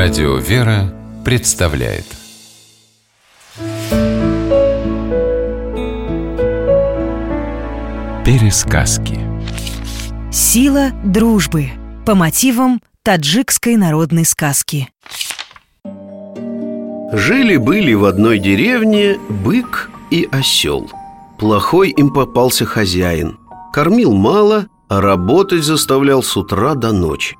Радио 0.00 0.36
«Вера» 0.36 0.94
представляет 1.24 2.04
Пересказки 8.24 9.18
Сила 10.30 10.92
дружбы 11.04 11.70
по 12.06 12.14
мотивам 12.14 12.80
таджикской 13.02 13.74
народной 13.74 14.24
сказки. 14.24 14.88
Жили-были 17.12 17.94
в 17.94 18.04
одной 18.04 18.38
деревне 18.38 19.18
бык 19.28 19.90
и 20.12 20.28
осел. 20.30 20.88
Плохой 21.40 21.90
им 21.90 22.12
попался 22.12 22.66
хозяин. 22.66 23.36
Кормил 23.72 24.14
мало, 24.14 24.68
а 24.88 25.00
работать 25.00 25.64
заставлял 25.64 26.22
с 26.22 26.36
утра 26.36 26.76
до 26.76 26.92
ночи. 26.92 27.36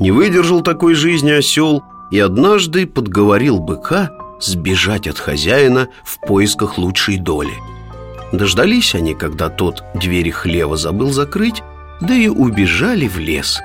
Не 0.00 0.12
выдержал 0.12 0.62
такой 0.62 0.94
жизни 0.94 1.30
осел 1.30 1.84
и 2.10 2.18
однажды 2.18 2.86
подговорил 2.86 3.60
быка 3.60 4.10
сбежать 4.40 5.06
от 5.06 5.18
хозяина 5.18 5.88
в 6.04 6.18
поисках 6.26 6.78
лучшей 6.78 7.18
доли. 7.18 7.52
Дождались 8.32 8.94
они, 8.94 9.14
когда 9.14 9.50
тот 9.50 9.84
двери 9.94 10.30
хлева 10.30 10.78
забыл 10.78 11.12
закрыть, 11.12 11.62
да 12.00 12.14
и 12.14 12.28
убежали 12.28 13.06
в 13.06 13.18
лес. 13.18 13.60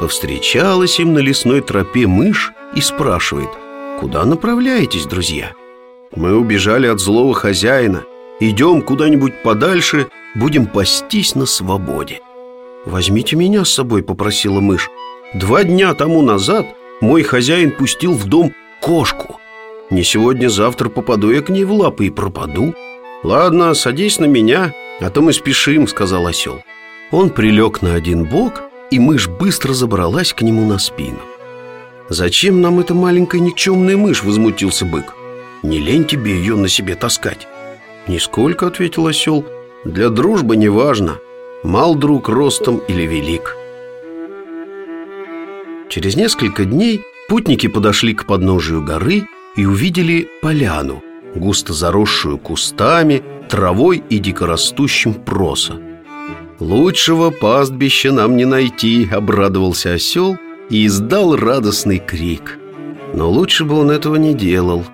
Повстречалась 0.00 1.00
им 1.00 1.14
на 1.14 1.20
лесной 1.20 1.62
тропе 1.62 2.06
мышь 2.06 2.52
и 2.74 2.80
спрашивает, 2.82 3.50
куда 4.00 4.26
направляетесь, 4.26 5.06
друзья? 5.06 5.52
Мы 6.14 6.36
убежали 6.36 6.88
от 6.88 7.00
злого 7.00 7.32
хозяина, 7.32 8.02
идем 8.38 8.82
куда-нибудь 8.82 9.42
подальше, 9.42 10.08
будем 10.34 10.66
пастись 10.66 11.34
на 11.34 11.46
свободе. 11.46 12.20
«Возьмите 12.84 13.36
меня 13.36 13.64
с 13.64 13.70
собой»,— 13.70 14.02
попросила 14.04 14.60
мышь. 14.60 14.90
«Два 15.34 15.64
дня 15.64 15.94
тому 15.94 16.22
назад 16.22 16.66
мой 17.00 17.22
хозяин 17.22 17.70
пустил 17.70 18.14
в 18.14 18.26
дом 18.26 18.52
кошку. 18.80 19.38
Не 19.90 20.02
сегодня-завтра 20.04 20.88
попаду 20.88 21.30
я 21.30 21.42
к 21.42 21.48
ней 21.48 21.64
в 21.64 21.72
лапы 21.72 22.06
и 22.06 22.10
пропаду». 22.10 22.74
«Ладно, 23.22 23.72
садись 23.74 24.18
на 24.18 24.24
меня, 24.24 24.72
а 25.00 25.10
то 25.10 25.22
мы 25.22 25.32
спешим»,— 25.32 25.86
сказал 25.88 26.26
осел. 26.26 26.62
Он 27.12 27.30
прилег 27.30 27.82
на 27.82 27.94
один 27.94 28.24
бок, 28.24 28.62
и 28.90 28.98
мышь 28.98 29.28
быстро 29.28 29.72
забралась 29.74 30.32
к 30.32 30.42
нему 30.42 30.66
на 30.66 30.78
спину. 30.78 31.20
«Зачем 32.08 32.60
нам 32.60 32.80
эта 32.80 32.94
маленькая 32.94 33.40
никчемная 33.40 33.96
мышь?»— 33.96 34.22
возмутился 34.24 34.84
бык. 34.84 35.14
«Не 35.62 35.78
лень 35.78 36.04
тебе 36.04 36.32
ее 36.32 36.56
на 36.56 36.68
себе 36.68 36.96
таскать». 36.96 37.46
«Нисколько»,— 38.08 38.66
ответил 38.68 39.06
осел. 39.06 39.44
«Для 39.84 40.08
дружбы 40.08 40.56
не 40.56 40.68
важно. 40.68 41.18
Мал 41.62 41.94
друг 41.94 42.28
ростом 42.28 42.78
или 42.88 43.02
велик 43.02 43.56
Через 45.88 46.16
несколько 46.16 46.64
дней 46.64 47.02
путники 47.28 47.68
подошли 47.68 48.14
к 48.14 48.26
подножию 48.26 48.82
горы 48.82 49.28
и 49.54 49.64
увидели 49.64 50.28
поляну, 50.42 51.04
густо 51.36 51.72
заросшую 51.72 52.38
кустами, 52.38 53.22
травой 53.48 54.02
и 54.08 54.18
дикорастущим 54.18 55.14
проса. 55.14 55.74
«Лучшего 56.58 57.30
пастбища 57.30 58.10
нам 58.10 58.36
не 58.36 58.44
найти»,— 58.44 59.08
обрадовался 59.12 59.92
осел 59.92 60.36
и 60.68 60.86
издал 60.86 61.36
радостный 61.36 61.98
крик. 62.00 62.58
Но 63.14 63.30
лучше 63.30 63.64
бы 63.64 63.78
он 63.78 63.92
этого 63.92 64.16
не 64.16 64.34
делал. 64.34 64.84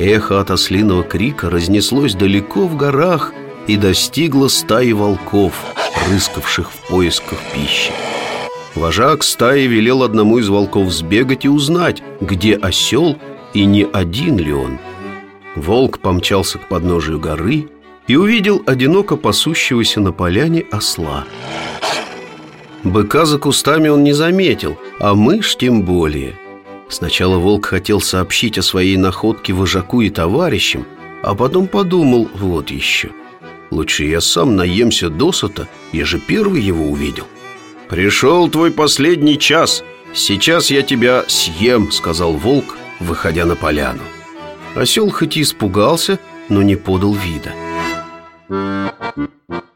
Эхо 0.00 0.40
от 0.40 0.50
ослиного 0.50 1.04
крика 1.04 1.50
разнеслось 1.50 2.14
далеко 2.14 2.66
в 2.66 2.76
горах 2.76 3.32
и 3.68 3.76
достигло 3.76 4.48
стаи 4.48 4.90
волков— 4.90 5.54
рыскавших 6.08 6.70
в 6.70 6.88
поисках 6.88 7.38
пищи. 7.52 7.92
Вожак 8.74 9.22
стаи 9.22 9.66
велел 9.66 10.02
одному 10.02 10.38
из 10.38 10.48
волков 10.48 10.92
сбегать 10.92 11.44
и 11.44 11.48
узнать, 11.48 12.02
где 12.20 12.54
осел 12.54 13.16
и 13.54 13.64
не 13.64 13.86
один 13.90 14.36
ли 14.36 14.52
он. 14.52 14.78
Волк 15.54 15.98
помчался 15.98 16.58
к 16.58 16.68
подножию 16.68 17.18
горы 17.18 17.68
и 18.06 18.16
увидел 18.16 18.62
одиноко 18.66 19.16
пасущегося 19.16 20.00
на 20.00 20.12
поляне 20.12 20.64
осла. 20.70 21.24
Быка 22.84 23.24
за 23.24 23.38
кустами 23.38 23.88
он 23.88 24.04
не 24.04 24.12
заметил, 24.12 24.78
а 25.00 25.14
мышь 25.14 25.56
тем 25.56 25.82
более. 25.82 26.34
Сначала 26.88 27.38
волк 27.38 27.66
хотел 27.66 28.00
сообщить 28.00 28.58
о 28.58 28.62
своей 28.62 28.96
находке 28.96 29.52
вожаку 29.54 30.02
и 30.02 30.10
товарищам, 30.10 30.86
а 31.22 31.34
потом 31.34 31.66
подумал 31.66 32.28
вот 32.34 32.70
еще– 32.70 33.10
Лучше 33.70 34.04
я 34.04 34.20
сам 34.20 34.56
наемся 34.56 35.10
досыта, 35.10 35.68
я 35.92 36.04
же 36.04 36.18
первый 36.18 36.60
его 36.60 36.86
увидел. 36.90 37.24
«Пришел 37.88 38.48
твой 38.48 38.70
последний 38.70 39.38
час, 39.38 39.84
сейчас 40.12 40.70
я 40.70 40.82
тебя 40.82 41.24
съем»,— 41.28 41.90
сказал 41.92 42.32
волк, 42.32 42.76
выходя 43.00 43.44
на 43.44 43.56
поляну. 43.56 44.02
Осел 44.74 45.10
хоть 45.10 45.36
и 45.36 45.42
испугался, 45.42 46.18
но 46.48 46.62
не 46.62 46.76
подал 46.76 47.14
вида. 47.14 47.52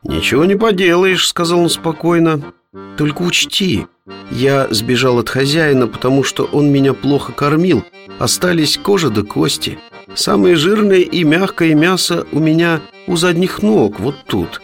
«Ничего 0.02 0.44
не 0.44 0.56
поделаешь»,— 0.56 1.28
сказал 1.28 1.60
он 1.60 1.70
спокойно. 1.70 2.52
«Только 2.96 3.22
учти, 3.22 3.86
я 4.30 4.68
сбежал 4.70 5.18
от 5.18 5.28
хозяина, 5.28 5.86
потому 5.86 6.22
что 6.24 6.44
он 6.44 6.70
меня 6.70 6.92
плохо 6.94 7.32
кормил 7.32 7.84
Остались 8.20 8.76
кожа 8.76 9.08
да 9.08 9.22
кости 9.22 9.78
Самое 10.14 10.56
жирное 10.56 11.00
и 11.00 11.24
мягкое 11.24 11.74
мясо 11.74 12.26
у 12.32 12.40
меня 12.40 12.80
у 13.06 13.16
задних 13.16 13.62
ног, 13.62 14.00
вот 14.00 14.16
тут. 14.26 14.60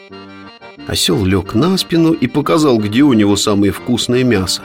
Осел 0.87 1.25
лег 1.25 1.55
на 1.55 1.77
спину 1.77 2.13
и 2.13 2.27
показал, 2.27 2.79
где 2.79 3.03
у 3.03 3.13
него 3.13 3.37
самое 3.37 3.73
вкусное 3.73 4.25
мясо. 4.25 4.63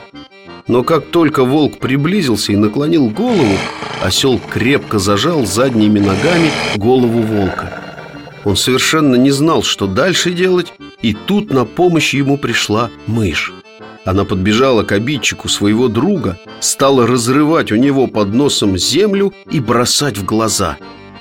Но 0.66 0.82
как 0.84 1.06
только 1.06 1.44
волк 1.44 1.78
приблизился 1.78 2.52
и 2.52 2.56
наклонил 2.56 3.08
голову 3.08 3.58
Осел 4.00 4.40
крепко 4.50 4.98
зажал 4.98 5.44
задними 5.44 5.98
ногами 5.98 6.50
голову 6.76 7.20
волка. 7.20 7.80
Он 8.44 8.56
совершенно 8.56 9.16
не 9.16 9.30
знал, 9.30 9.62
что 9.62 9.86
дальше 9.86 10.32
делать 10.32 10.72
И 11.02 11.14
тут 11.14 11.52
на 11.52 11.64
помощь 11.64 12.14
ему 12.14 12.36
пришла 12.38 12.90
мышь 13.06 13.52
она 14.04 14.24
подбежала 14.24 14.82
к 14.82 14.92
обидчику 14.92 15.48
своего 15.48 15.88
друга, 15.88 16.38
стала 16.60 17.06
разрывать 17.06 17.70
у 17.72 17.76
него 17.76 18.06
под 18.06 18.34
носом 18.34 18.76
землю 18.76 19.32
и 19.50 19.60
бросать 19.60 20.18
в 20.18 20.24
глаза. 20.24 20.76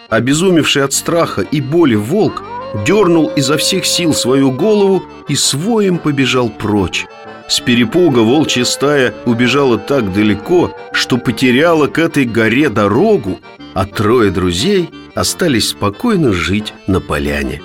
Обезумевший 0.10 0.84
от 0.84 0.94
страха 0.94 1.42
и 1.42 1.62
боли 1.62 1.96
волк 1.96 2.44
дернул 2.86 3.28
изо 3.36 3.58
всех 3.58 3.86
сил 3.86 4.14
свою 4.14 4.52
голову 4.52 5.04
и 5.28 5.36
своим 5.36 6.00
побежал 6.00 6.50
прочь. 6.50 7.06
С 7.48 7.60
перепуга 7.60 8.20
волчья 8.20 8.66
стая 8.66 9.14
убежала 9.26 9.78
так 9.78 10.14
далеко, 10.14 10.76
что 10.94 11.18
потеряла 11.18 11.88
к 11.88 12.00
этой 12.00 12.26
горе 12.26 12.70
дорогу, 12.70 13.40
а 13.74 13.86
трое 13.86 14.32
друзей 14.32 14.90
остались 15.16 15.70
спокойно 15.70 16.34
жить 16.34 16.74
на 16.88 17.00
поляне. 17.02 17.62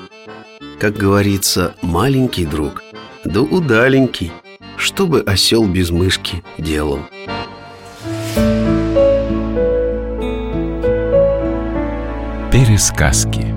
Как 0.78 0.94
говорится, 0.94 1.74
маленький 1.82 2.44
друг, 2.44 2.82
да 3.24 3.40
удаленький– 3.40 4.32
что 4.86 5.08
бы 5.08 5.20
осел 5.20 5.66
без 5.66 5.90
мышки 5.90 6.44
делал? 6.58 7.00
Пересказки 12.52 13.55